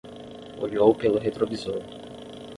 [0.57, 1.79] Olhou pelo retrovisor